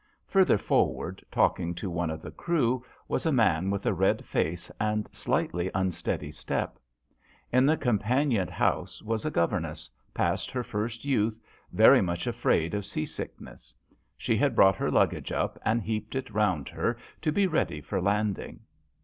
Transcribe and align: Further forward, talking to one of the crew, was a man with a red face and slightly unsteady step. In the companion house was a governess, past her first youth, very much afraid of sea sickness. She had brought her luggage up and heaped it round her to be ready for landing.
Further 0.25 0.57
forward, 0.57 1.23
talking 1.31 1.75
to 1.75 1.87
one 1.87 2.09
of 2.09 2.23
the 2.23 2.31
crew, 2.31 2.83
was 3.07 3.27
a 3.27 3.31
man 3.31 3.69
with 3.69 3.85
a 3.85 3.93
red 3.93 4.25
face 4.25 4.71
and 4.79 5.07
slightly 5.11 5.69
unsteady 5.75 6.31
step. 6.31 6.79
In 7.51 7.67
the 7.67 7.77
companion 7.77 8.47
house 8.47 9.03
was 9.03 9.27
a 9.27 9.29
governess, 9.29 9.91
past 10.11 10.49
her 10.49 10.63
first 10.63 11.05
youth, 11.05 11.39
very 11.71 12.01
much 12.01 12.25
afraid 12.25 12.73
of 12.73 12.83
sea 12.87 13.05
sickness. 13.05 13.75
She 14.17 14.35
had 14.37 14.55
brought 14.55 14.77
her 14.77 14.89
luggage 14.89 15.31
up 15.31 15.59
and 15.63 15.83
heaped 15.83 16.15
it 16.15 16.31
round 16.31 16.67
her 16.69 16.97
to 17.21 17.31
be 17.31 17.45
ready 17.45 17.79
for 17.79 18.01
landing. 18.01 18.61